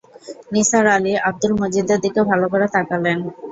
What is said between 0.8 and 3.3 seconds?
আলি আব্দুল মজিদের দিকে ভালো করে তাকালেন।